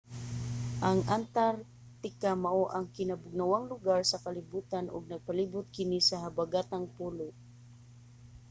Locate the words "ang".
0.89-0.99, 2.75-2.87